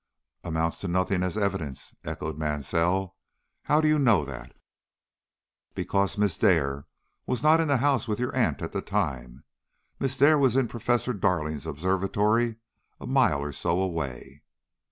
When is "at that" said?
8.63-8.87